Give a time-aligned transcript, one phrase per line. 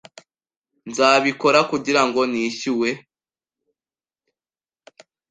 [0.89, 2.89] Nzabikora kugira ngo nishyuwe.